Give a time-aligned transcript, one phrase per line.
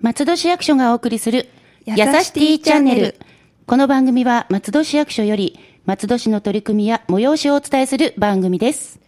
[0.00, 1.48] 松戸市役所がお送りする、
[1.84, 3.16] やさしティチャンネル。
[3.66, 8.98] この番組は松戸市役所より、松戸市の取り組みや催しをお伝えする番組です。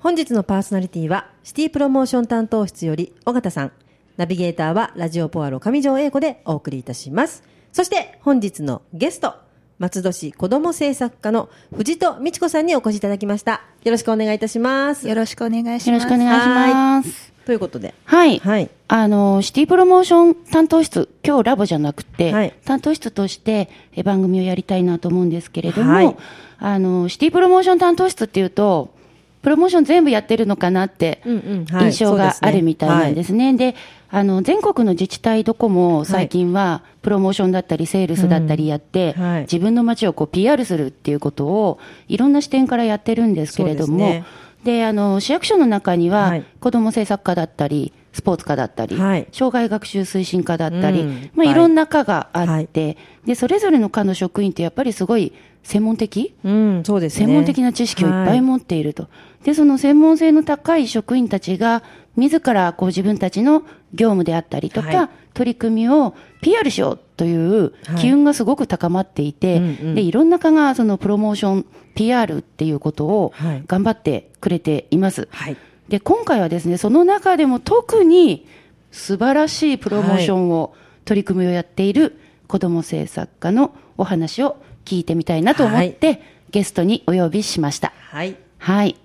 [0.00, 3.72] 本日のパーソナリティは、シティプロモーション担当室より、尾形さん。
[4.16, 7.44] ナビゲーターは、ラジオポアロ上条英子でお送りいたします。
[7.72, 9.34] そして、本日のゲスト、
[9.78, 13.62] 松戸市子ども政策課の藤戸美智子さんにお越しいただきました。
[13.84, 15.08] よろしくお願いいたします。
[15.08, 15.88] よろしくお願いします。
[15.88, 17.32] よろしくお願いします。
[17.44, 17.94] ということで。
[18.04, 18.38] はい。
[18.38, 18.70] はい。
[18.88, 26.16] あの、シティプロモーション担当室、今日ラボじゃなくて、はい担当室としてえ番組をやりたいなと思うんですけれども、はい
[26.58, 28.94] あの、シティプロモーション担当室っていうと、
[29.42, 33.54] プロモーション全部やってるのかなって印象があるみたいなんですね。
[33.54, 33.74] で
[34.14, 39.40] あの、全国の自治体どこも最近はプロモーションだったりセールスだったりやって、うんはい。
[39.42, 41.78] 自分の街をこう PR するっていうことを
[42.08, 44.24] いろんな視点からやってるんですけれども、ですね。
[44.64, 46.44] で、あの、市役所の中には、はい。
[46.60, 49.26] 子ども政策課だったり、スポーツ課だったり、はい。
[49.32, 51.30] 障害学習推進課だったり、うん。
[51.34, 51.50] まあ、はい。
[51.50, 57.26] いろんな課があって、で、それぞれの課の職員ってやっぱりすごい専門的、うん、そうですね。
[57.26, 59.08] 専門的な知識をいっぱい持っていると。
[59.44, 61.82] で、その専門性の高い職員たちが、
[62.16, 63.62] 自らこう自分たちの
[63.94, 75.28] 業務であったりとか、はい取り組みを PR しようというはい機運がすごく高まっていて、うんうんで、いろんな課がそのプロモーション PR っていうことをはい頑張ってくれています。
[75.30, 75.56] はい。
[75.88, 78.46] で、今回はですね、その中でも特に
[78.90, 87.92] 素晴らしいプロモーションを、取り組みをやっている子ども政策課のお話を聞いてみたいなと思って、ゲストにお呼びしました。
[88.10, 88.36] はい。
[88.58, 88.96] はい。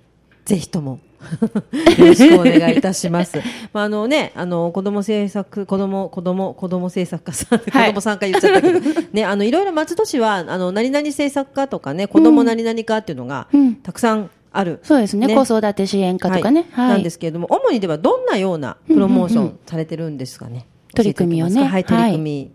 [0.45, 1.00] ぜひとも。
[1.97, 3.39] よろしくお願いいたします。
[3.73, 8.80] まあ、あのね、あの、子供政策、子供、子供、子供政策課さん、子はい供さんか言っちゃったけど、
[9.11, 14.80] ね、あの、いろいろ松戸市は、あの、何々政策課とかね、子供何々課っていうのがうん、たくさんある。
[14.83, 20.66] そうですね子育て支援課とかねはいなんですけれども、主にではどんなようなプロモーションされてるんですかね。
[20.95, 22.52] 取り組みをね教えていただけますかはい、取り組み。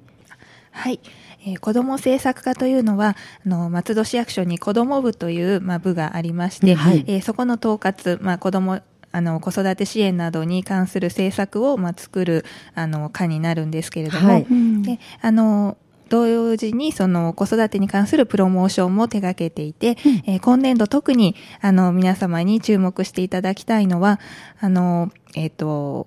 [0.71, 1.01] はい。
[1.45, 7.05] えー子ども政策課というのは、あの、松戸市役所に子ども部という、まあ、部がありまして、はい。
[7.07, 8.81] えーそこの統括、まあ、子ども、
[9.11, 12.45] あの、子育て支援などに関する政策を、まあ、作る、
[12.75, 14.47] あの、課になるんですけれども、はい。
[14.51, 14.83] うん。
[14.83, 15.77] で、あの、
[16.09, 19.97] 同時にその子育てに関するプロモーションも手掛けていて、
[20.27, 24.21] えー今年度特にあの皆様に注目していただきたいのは、
[24.61, 26.07] あの、えっ、と、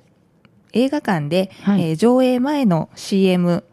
[0.73, 1.89] 映画館で、はい。
[1.89, 3.63] えー上映前の CM、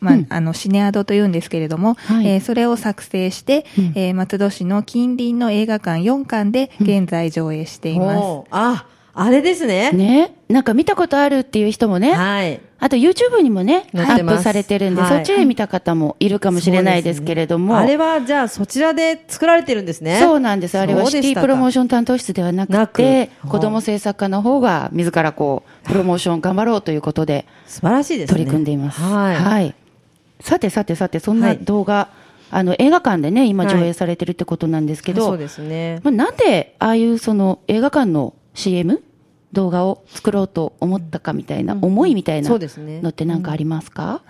[0.00, 8.18] まあ、うんあの、シネアドというんですけれども、はいえーそれを作成して、うんえー松戸市の近隣の映画館4館で現在上映しています。
[8.18, 9.92] おーあ、あれですね。
[9.92, 10.34] ね。
[10.48, 12.60] なんか見たことあるっていう人もね、はい。
[12.78, 20.18] あと YouTube にもね、アップされてるんで、はいそっちで見た方もいるかもしれないですけれども、あれは、じゃあ、そちらで作られてるんですね。
[20.20, 20.78] そうなんです。
[20.78, 28.32] あれはシティプロモーシション担当室ではなくなて、く子ども政策課の方が自らこう、プロモーション頑張ろうということで素晴らしいですね。
[28.32, 29.00] 取り組んでいます。
[29.00, 29.74] はい。
[30.40, 31.58] さてさてさて、そんはない。
[31.58, 32.10] 動画、
[32.50, 33.74] あの、映画館でね、今はい。
[33.74, 36.00] 上映されてるってことなんですけど、そうですね。
[36.02, 39.02] まあ、なんで、ああいうその映画館の CM?
[39.52, 43.00] 動画を作ろうと思ったかみたいな、思いみたいなそうですね。
[43.00, 44.22] のって何かありますか、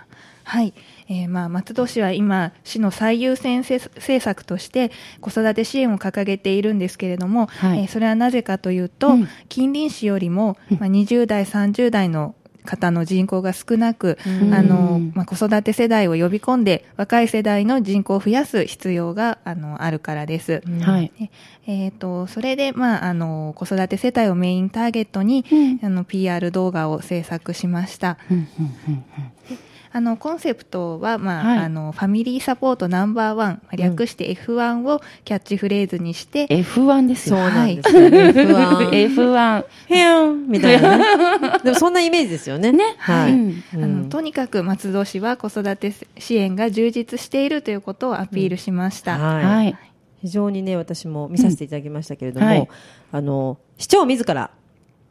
[0.43, 0.73] はい。
[1.07, 7.81] えーまあ、松戸市は今、市の最優先せ政策として子育て支援を掲げているんですけれども、はい。
[7.81, 9.27] えーそれはなぜかというと、うん。
[9.47, 12.35] 近隣市よりも、まあ、20代、30代の
[12.65, 20.63] 方の人口が少なく、うんあの、まあ、子育て世代を呼び込んで、若い世代の人口を増やす必要が、あの、あるからです。
[20.81, 21.11] はい。
[21.19, 21.31] で
[21.67, 28.17] えっ、と、それで、まあ、あの、子育て世帯をメインターゲットに、うんあの、PR 動画を制作しました。
[28.29, 28.45] うんうん
[28.87, 29.03] うん
[29.93, 37.49] あの、コンセプトは、まあ、はいあの、ファミリーサポートナンバーワン、略して F1 をキャッチフレーズにして、F1 ですそうよ。
[37.49, 38.17] なんですよね。
[38.17, 38.89] F1。
[38.89, 39.65] F1。
[39.87, 41.05] へーんみたいなね。
[41.63, 42.71] でもそんなイメージですよね。
[42.71, 43.33] ねはい。
[43.33, 49.17] うんあのとにかく松戸市は子育て支援が充実しているということをアピールしました。
[49.17, 49.45] はい。
[49.45, 49.77] はい。
[50.21, 52.67] 非常にね、私も見させていただきましたけれども、うんはい
[53.13, 54.51] あの、市長自ら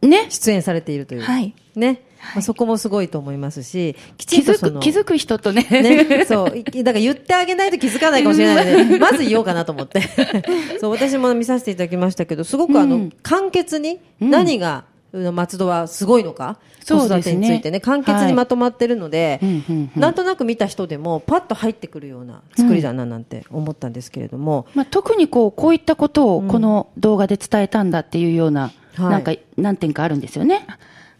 [0.02, 0.26] ね。
[0.30, 1.22] 出演されているという。
[1.22, 1.54] はい。
[1.76, 2.02] ね。
[2.34, 5.66] まあ、そこもすごいと思いますし、きち気づく、んとその、気づく人とね。
[5.70, 6.56] ね、そう。
[6.56, 10.02] いだから言ってあげないと気づかないかもしれないので、まず言おうかなと思って。
[10.80, 13.12] そう、私も見させていただきましたけど、すごくあの、うん。
[13.22, 14.30] 簡潔にうん。
[14.30, 16.58] 何が、うん松戸はすごいのか、
[16.88, 20.00] 子育てについてね、簡潔にまとまってるので、うんうんうん。
[20.00, 26.48] なんとなく見た人でも、パッと入ってくるような作りだななんて思ったんですけれども、まあ、特にこう、こういったことをうん。
[26.48, 29.10] この動画で伝えたんだっていうような、はい。
[29.10, 30.64] なんか何点かあるんですよね。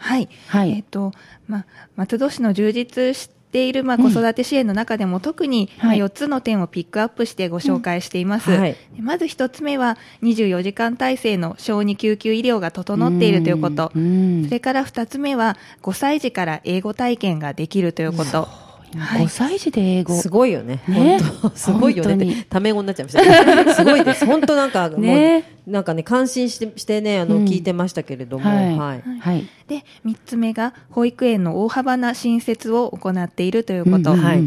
[0.00, 0.28] はい。
[0.48, 1.12] はいえっ、と、
[1.46, 1.66] まあ、
[1.96, 8.50] 松戸市の充実しっている、まあ、子育て支援の中でも特に、はい4つの点をピックアップしてご紹介しています。
[8.52, 13.90] うんはいまず1つ目は、24時間体制の小児救急医療が整っているということ。
[13.94, 18.69] うんそれから2つ目は、5歳児から英語体験ができるということ。
[18.96, 20.14] はい5歳児で英語。
[20.14, 20.82] すごいよね。
[20.88, 23.74] ね本当すごいよねため語になっちゃいましたね。
[23.74, 24.26] すごいです。
[24.26, 28.76] 本当なんか、 もう、ねなんかね、感心して、してね、あの、うん聞いてましたけれども、はい。
[28.76, 29.02] はい。
[29.20, 29.46] はい。
[29.68, 34.14] で、3つ目が、保育園の大幅な新設を行っているということ。
[34.14, 34.40] はい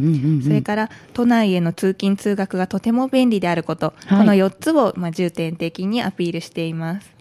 [0.43, 3.93] それから、都内への通勤通学がとても便利であること。
[4.05, 7.13] はいこの4つを、まあ、重点的にアピールしています。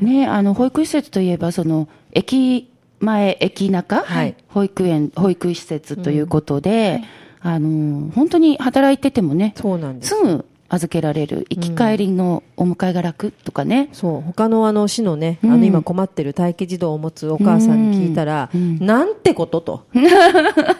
[0.00, 2.70] ね、あの保育施設といえばその駅
[3.04, 4.34] 前駅中、はい。
[4.48, 7.02] 保育園保育施設ということで、
[7.40, 10.22] あの本当に働いててもねそうなんですす。
[10.22, 19.84] ぐ預けられる行き帰りのお迎えが楽とかね、そう、他のあの市のね、うんあの今困ってる待機児童を持つお母さんに聞いたら、うんなんてことと。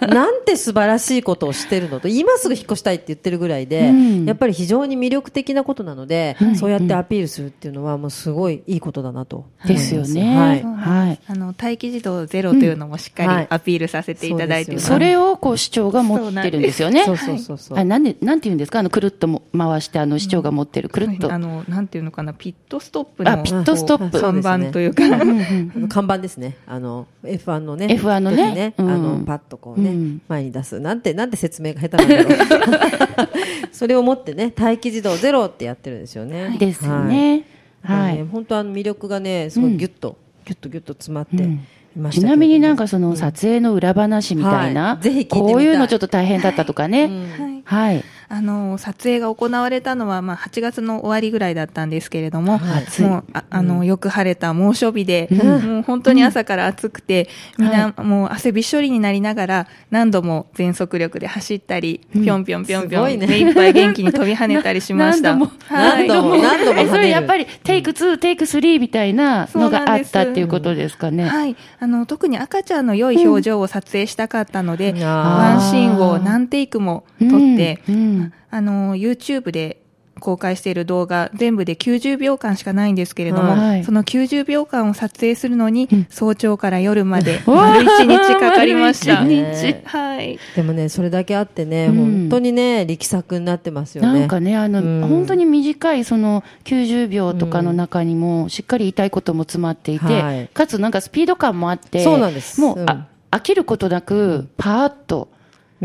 [0.09, 2.09] なんて素晴らしいことをしてるのと。
[2.09, 9.89] 今すぐ引っ越したいって言ってるぐらいで、うんやっぱり非常に魅力的なことなので、はいそうやってアピールするっていうのはもうすごいいいことだなとでます。
[9.89, 10.37] すよね。
[10.37, 10.63] はい。
[10.63, 11.19] はい。
[11.27, 14.87] あの、待機児童ゼロというのもしっかうんはいりアピールさせていただいています。
[14.87, 17.05] それをこう市長が持ってるんですよね。
[17.05, 17.79] そうそうそうそう。
[17.79, 18.79] あなんでなんて言うんですか？
[18.81, 19.43] あのくるっとも
[19.75, 21.33] 回してあの市長が持ってるくるっと。
[21.33, 25.03] あの、なんていうのかな、ピットストップのあピットストップ看板というか、
[25.89, 26.57] 看板ですね。
[26.67, 27.87] あの、F1 のね。
[27.87, 30.81] F1 のね時ねうんあの、パッとこうね、うん前に出す。
[30.81, 33.29] なんて、なんて説明が下手なんだろう。
[33.73, 36.57] それを持ってね、待機児童ゼロってやってるんですよね。
[36.59, 37.45] ですよね。
[37.83, 38.25] はい。
[38.25, 47.05] 本当あの魅力がね、すごいギュッと、ギュッとギュッと詰まっていましたけれどもちなみになんかその撮影の裏話みたいな、こういうのちょっと大変だったとかね。
[47.05, 48.05] うんはいはい。
[48.29, 53.03] あの、撮影が行われたのは、まあ、8月の終わりぐらいだったんですけれども、暑い。
[53.03, 55.75] もう、ああの、よく晴れた猛暑日で、うん。
[55.75, 57.29] もう本当に朝から暑くて、
[57.59, 57.71] みん。
[57.71, 65.35] な、もう汗びっしょりになりながら、何度も全速力で走ったり、ぴょんぴょんぴょんぴょん、目いっぱい元気に飛び跳ねたりしました。
[65.35, 71.25] 何度もはい何度もそれやっぱりテイク2、テイク3みたいなのがあったっていうことですかね。
[71.25, 71.57] はい。
[71.81, 75.03] あの、特に赤ちゃんの良い表情を撮影したかったので、うん。
[75.03, 77.95] ワンシーンを何テイクも撮って、うん。
[77.95, 78.14] うん
[78.51, 79.85] あの、YouTube で
[80.21, 83.85] 公開している動画、全部で90秒間しかないんですけれども、はい。
[83.85, 86.07] その90秒間を撮影するのに、うん。
[86.09, 89.17] 早朝から夜まで、 丸1日かかりました。
[89.17, 90.39] はい。
[90.57, 91.97] でもね、それだけあってね、うん。
[91.97, 94.21] 本当にね、力作になってますよね。
[94.21, 95.09] なんかね、あの、うん。
[95.09, 100.49] 本当に短いその90秒とかの中にも、しっかり言いたいことも詰まっていて、はい。
[100.55, 102.61] かつなんかスピード感もあって、そうなんです。
[102.61, 102.87] もう、
[103.31, 105.29] 飽きることなく、パーッと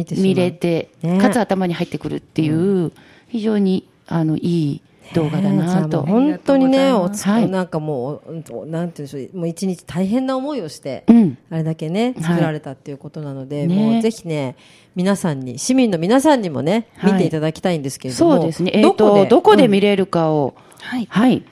[0.06, 1.20] 見見れて、ね。
[1.20, 2.50] かつ頭に入ってくるってい
[2.86, 2.92] う、
[3.28, 4.82] 非常にあのいい
[5.14, 6.04] 動画だなと。
[6.04, 7.50] ね本当にね、おつはい。
[7.50, 11.38] なんかもう、うんなんていうんでしょう、もう一日大変な思いをして、うん。
[11.50, 12.24] あれだけね、はい。
[12.24, 13.76] 作られたっていうことなので、ね。
[13.76, 14.56] もうぜひね、
[14.96, 17.14] 皆さんに、市民の皆さんにもね、はい。
[17.14, 18.72] 見ていただきたいんですけれども、そうですね。
[18.74, 19.68] えっ、と、どこで？
[19.68, 21.08] 見れるかを、はい。
[21.10, 21.44] はい。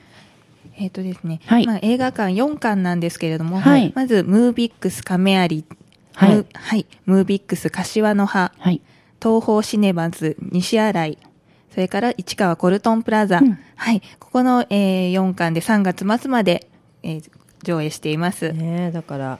[0.79, 1.65] えっ、とですね、はい。
[1.65, 3.91] まあ、映画館4館なんですけれども、はい。
[3.95, 5.63] まず、ムービックス亀有、
[6.17, 6.35] はい。
[6.35, 8.81] ムはい、ムービックス柏の葉、はい。
[9.21, 11.17] 東宝シネマズ西新井、
[11.71, 13.57] それから市川コルトンプラザ、うん。
[13.75, 16.67] はい、ここの、えー、4巻で3月末まで、
[17.03, 17.31] えー
[17.63, 18.53] 上映しています。
[18.53, 19.39] ね、だから、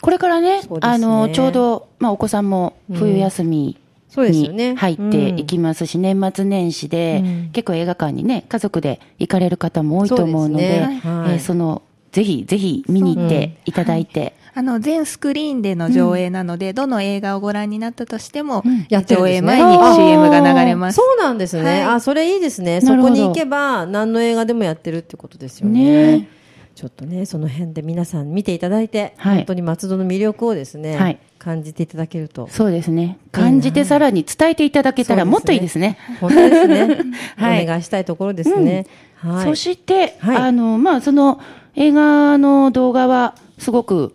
[0.00, 0.68] これからね、ね。
[0.82, 3.76] あの、ちょうど、まあ、お子さんも冬休み
[4.08, 4.70] そうですよね。
[4.70, 7.50] に入っていきますし、年末年始で、うん。
[7.52, 11.82] 結構映画館にね、家族で行かれる方も多いと思うので、そえーその、
[12.12, 20.96] ぜひ、ぜひ見に行っていただいて、あの、全スクリーンでの上映なので、どの映画をご覧になったとしても、て上映前に CM が流れます。
[20.96, 21.62] そうなんですね。
[21.62, 22.80] はいあ、それいいですね。
[22.80, 26.28] そこに行けば、何の映画でもやってるってことですよねね。
[26.74, 32.48] ちょっとね、その辺で皆さん見ていただいて、はい本当に松戸の魅力をですね、はい感じていただけると。
[32.50, 33.18] そうですね。
[33.32, 35.98] 感じてさらに伝えていただけたらもっといいですね。
[36.18, 36.98] 本当ですね。
[37.36, 38.86] はいお願いしたいところですね。
[39.16, 39.44] はい。
[39.44, 41.40] そして、はいあの、まあ、その
[41.74, 44.14] 映画の動画はすごく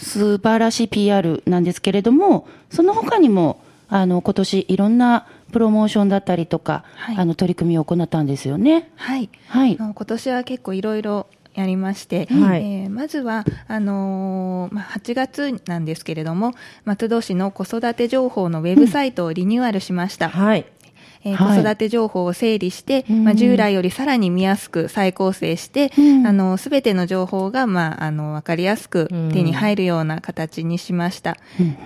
[0.00, 8.90] 素晴らしい PR なんですけれども、その他にも、あの、今年いろんなプロモーションだったりとか、はいあの、取り組みを行ったんですよね。
[8.96, 9.28] はい。
[9.46, 16.54] はい今年は結構いろいろやりまして、はいえーまずは、あのーまあ、8月なんですけれども、
[16.84, 20.28] 松戸市の子育て情報のウェブサイトをリニューアルしました。
[20.28, 20.64] はい。
[21.24, 21.62] えーはい。
[21.62, 23.24] 子育て情報を整理して、うん。
[23.24, 26.26] まあ、従来よりさらに見やすく再構成して、うん。
[26.26, 29.30] あの、すべての情報が、まあ、あの、わかりやすくうん。
[29.32, 31.36] 手に入るような形にしました。
[31.58, 31.76] うん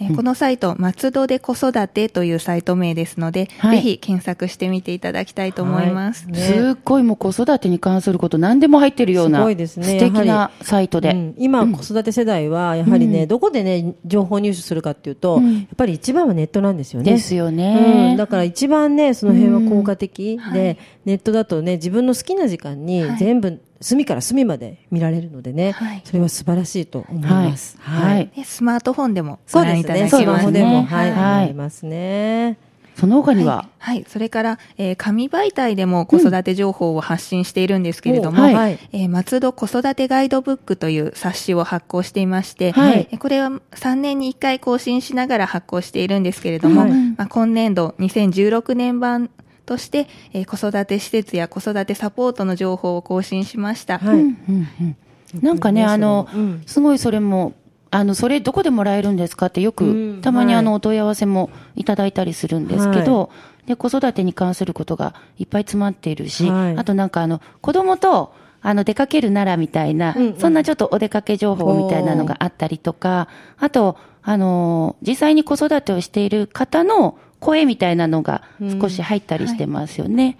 [0.00, 3.76] えーこのサイト、松戸で子育てというサイト名ですので、はい。
[3.76, 6.26] ぜひ検索してみていただきたいと思います。
[6.26, 6.32] はい。
[6.34, 9.86] ねすっごいもう子育てに関すること何でも入ってるようなすごいですね。
[9.86, 11.10] 素敵なサイトで。
[11.10, 11.34] うん。
[11.38, 13.28] 今、子育て世代はやはりね、うん。
[13.28, 15.54] どこでね情報入手するかっていうと、うん。
[15.54, 17.10] やっぱり一番はネットなんですよね。
[17.10, 18.14] ですようね。
[18.14, 27.76] ん、だから一番ねその辺は効果的うんで、はいネットだとね自分の好きな時間にはい全部隅から隅まで見られるのでね、はいそれは素晴らしいと思いはいます。
[27.80, 28.30] はい。
[28.36, 29.82] でスマートフォンでもそうですね。
[29.82, 32.58] ご覧いただけスマホでも、ははいい、はいありますね。
[32.96, 34.04] その他には、はい、はい。
[34.08, 38.78] それから、えー紙媒体でも子育て情報を発信しているんですけれども、うんはい。
[38.92, 43.08] えー松戸子育てガイドブックという冊子を発行していまして、はい。
[43.10, 46.90] えーこれは3年に1回更新しながら発行しているんですけれども、はい。
[46.92, 49.30] まあ、今年度2016年版
[49.64, 53.98] として、えー子育て施設や子育てサポートの情報を更新しました。
[53.98, 54.16] はい。
[54.16, 54.20] うん。
[54.20, 54.96] うんうん
[55.40, 57.54] なんかね、あのうん、すごいそれも、
[57.92, 63.30] あの、それどこでもらえるんですかってようくん、たまにはいあの、お問い合わせもいただいたりするんですけど、
[63.66, 68.32] で、子育てに関することがいっぱい詰まっているし、はいあとなんかあの、子供と、
[68.62, 78.42] あの、出かけるならみたいな、うんうんそんなちょっとお出かけ情報みたいなのがあったりとか、あと、あの、実際に子育てをしている方の声みたいなのが
[78.80, 80.38] 少し入ったりしてますよね。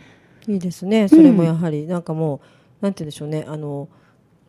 [0.49, 1.09] いいですね。
[1.09, 2.41] それもやはり、なんかも
[2.81, 3.45] う、なんて言うんでしょうね。
[3.47, 3.89] あの、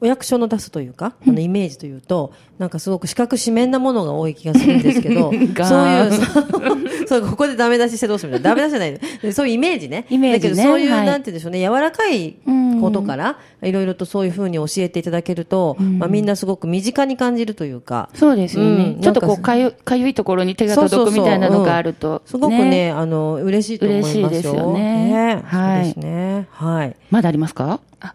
[0.03, 5.31] お役所の出すというか、あのイメージというと、なんかすごく四角四面なものが多い気がするんですけど、
[5.63, 8.49] そういうそう、ここでダメ出ししてどうするみたいな。
[8.49, 10.05] ダメ出しじゃないでそういうイメージね。
[10.09, 10.55] イメージね。
[10.55, 11.05] だけどそういう、はい。
[11.05, 12.35] なんて言うんでしょうね、柔らかい
[12.81, 18.95] ことから、いろいろとそういうふうに教えていただけると、まあみんなすごく身近に感じるというか、そうですよね。
[18.95, 22.21] うんちょっとこう、かかゆ、かゆいところに手が届くみたいなのがあると。
[22.25, 24.27] すごくね、あの、嬉しいと思いますよ。
[24.27, 25.41] 嬉しいですよね。
[25.45, 25.85] はい。
[25.85, 26.47] そうですね。
[26.51, 26.95] はい。
[27.09, 27.79] まだありますか？
[28.01, 28.13] あ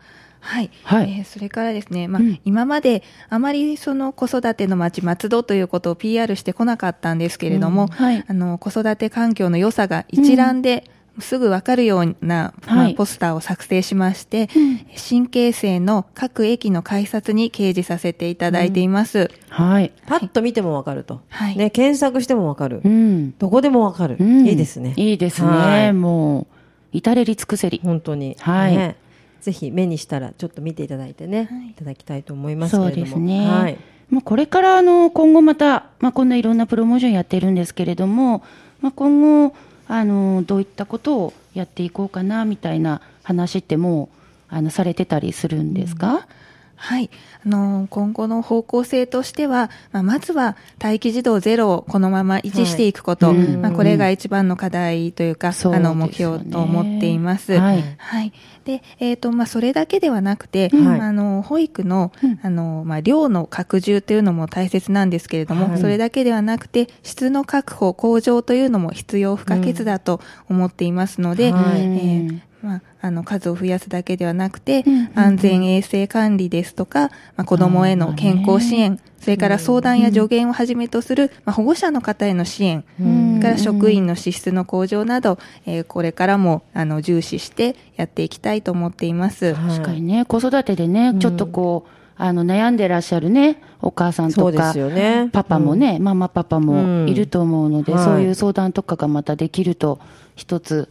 [0.49, 0.71] はい。
[0.83, 10.85] はいえーそれからですね、まあ、うん今まであまりその子育ての街、松戸ということを PR してこなかったんですけれども、うんはいあの、子育て環境の良さが一覧で、
[11.21, 14.49] すぐわかるような、まあはいポスターを作成しまして、
[14.97, 19.31] 新京成の各駅の改札に掲示させていただいています。
[19.50, 19.93] はい。
[20.07, 21.21] パッと見てもわかると。
[21.28, 22.81] はいね、検索してもわかる。
[22.85, 23.35] うん。
[23.38, 24.95] どこでもわかる、うんいいですね。
[24.97, 25.49] いいですね。
[25.49, 26.47] はいもう、
[26.93, 27.81] 至れり尽くせり。
[27.83, 28.37] 本当に。
[28.40, 28.97] はいね
[29.40, 32.95] ぜひ目にしたらちょっと見ていただいてね、はいい、ただきたいと思いますけれども。
[32.95, 33.47] そうですね。
[33.47, 33.78] はい。
[34.11, 38.42] まあ、これからあの今後また、まあ、こんないろんなプロモーションやってるんですけれども、
[38.80, 39.54] まあ、今後
[39.87, 44.09] あのどういったことをやっていこうかなみたいな話っても
[44.50, 46.26] うあのされてたりするんですか、
[46.78, 47.11] はい。
[47.44, 53.37] あの、今後の方向性としては、まあ、まずは待機児童ゼロをこのまま維持していくこと、はい。
[53.37, 53.62] うん。
[53.62, 57.58] まあ、これが一番の課題というか、そうあの、目標と思っています。
[57.58, 57.85] はい。
[57.99, 58.32] はい。
[58.64, 61.00] で、えっ、と、まあ、それだけではなくて、はい。
[61.00, 62.38] あの、保育の、うん。
[62.42, 65.80] あの、まあ、量の拡充というのも大切なんですけれども、はい。
[65.80, 71.80] それだけではなくて、質の確保、向上というのも必要不可欠だと思っていますので、はい。
[71.82, 75.11] えーまあ、あの数を増やすだけではなくて、うんうんうん。
[75.15, 83.29] 安全衛生管理ですとか、まあ、子どもへの健康支援、それから相談や助言をはじめとする、まあ、保護者の方への支援、うん。
[83.41, 89.55] それから職員の資質の向上など、えーこれからもあの重視してやっていきたいと思っています。
[89.55, 89.77] はい。
[89.77, 95.29] 確かにね子育てでね、ちょっとこうあの悩んでらっしゃるねお母さんとかすよね。
[95.33, 98.07] パパもね、ママパパもいると思うので、うんはい。
[98.07, 100.00] そういう相談とかがまたできると
[100.35, 100.88] 一つ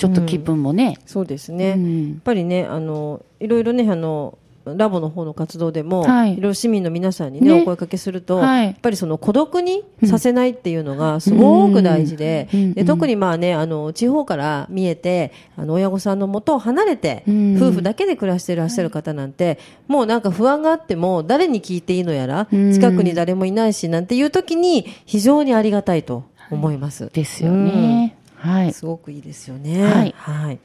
[0.00, 1.74] ちょっと気分もね、そうですね。
[1.76, 2.08] うん。
[2.08, 6.34] やっぱりね、あの、いろいろね、あの、ラボの方の活動でも、はい。
[6.34, 7.62] い、ろいろ市民の皆さんにね、ね。
[7.62, 8.66] お声かけすると、はい。
[8.66, 12.72] やっぱりその孤独にさせないっていうのがすごく大事で、うん。
[12.74, 17.56] で特にまあね、あの、地方から見えて、あの、親御さんのもとを離れて、うん。
[17.56, 22.72] 夫婦だけで暮らしていらっしゃる方なんて、もうなんか不安があっても、誰に聞いていいのやら、うん。
[22.72, 27.10] 近くに誰もいないし、なんていう時に、非常にありがたいと思います。
[27.12, 28.16] ですよね。
[28.40, 28.72] はい。
[28.72, 30.12] すごくいいですよね。
[30.16, 30.58] はい。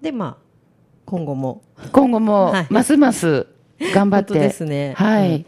[0.00, 0.42] で、まあ、
[1.06, 1.62] 今後も、
[1.92, 3.46] 今後もはい、ますます
[3.94, 4.94] 頑張って、ですね。
[4.96, 5.46] はい、うん。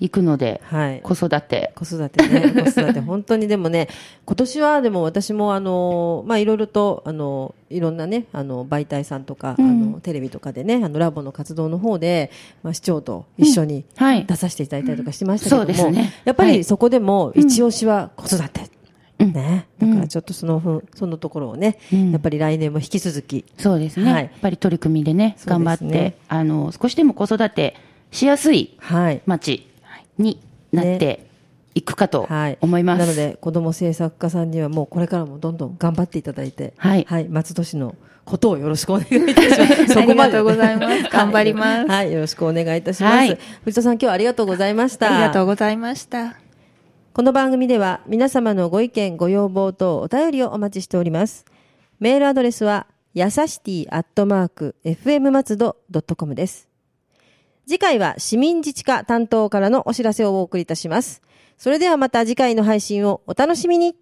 [0.00, 1.00] 行くので、はい。
[1.02, 1.72] 子育て。
[1.76, 3.88] 子育てね、子育て、本当にでもね、
[4.24, 9.70] 今年はでも私もあの、まあいろいろと、あの、いろんなね、あの、媒体さんとか、うん。
[9.70, 12.30] あの、テレビとかでね、あの、ラボの活動の方で、
[12.62, 14.24] まあ市長と一緒にはい。
[14.26, 16.12] 出させていただいたりとかしましたけども、そうですね。
[16.24, 16.58] やっぱはい。
[16.58, 18.60] りそこでも、一押しは子育て。
[18.62, 18.79] うん
[19.26, 19.66] ね。
[19.78, 24.12] だからちょっとそのふん、そのところをね、うんやっぱり来年も引き続き、そうですね。
[24.12, 27.76] はいやっぱり取り組みでね、頑張って、あの、少しでも子育て
[28.10, 29.22] しやすいはい。
[29.26, 29.66] 街
[30.18, 30.40] に
[30.72, 31.26] なって
[31.74, 32.58] いくかとはい。
[32.60, 33.00] 思います。
[33.00, 39.86] なので、子供制作家さんにはもうこれからもどんどん頑張っていただいて、はい松戸市のことをよろしくお願いいたします。
[39.88, 43.16] そこまでありがとうございます 頑張りますはい、よろしくお願いいたします。
[43.16, 45.12] はい藤戸さん、今日はありがとうございました。
[45.12, 46.49] ありがとうございました。
[47.12, 51.44] この番組では皆様のご意見、ご要望等お便りをお待ちしております。
[51.98, 55.76] メールアドレスは、やさしティアットマーク、fm 松戸
[56.16, 56.68] .com です。
[57.66, 61.20] 次回は市民自治課担当からのお知らせをお送りいたします。
[61.58, 63.96] それではまた次回の配信をお楽しみに。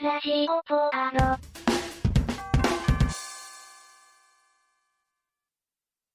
[0.00, 1.51] ラジオポアロ。